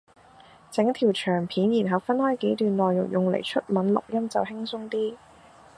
[0.71, 5.15] 整條長片然後分開幾段內容用嚟出文錄音就輕鬆啲